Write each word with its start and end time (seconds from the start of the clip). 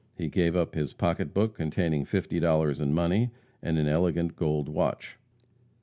He 0.17 0.29
gave 0.29 0.55
up 0.55 0.73
his 0.73 0.93
pocketbook 0.93 1.53
containing 1.53 2.05
fifty 2.05 2.39
dollars 2.39 2.79
in 2.81 2.91
money, 2.91 3.29
and 3.61 3.77
an 3.77 3.85
elegant 3.87 4.35
gold 4.35 4.67
watch. 4.67 5.19